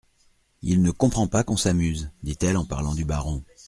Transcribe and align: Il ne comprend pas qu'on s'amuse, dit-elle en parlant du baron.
Il 0.63 0.81
ne 0.81 0.89
comprend 0.89 1.27
pas 1.27 1.43
qu'on 1.43 1.57
s'amuse, 1.57 2.09
dit-elle 2.23 2.57
en 2.57 2.65
parlant 2.65 2.95
du 2.95 3.05
baron. 3.05 3.43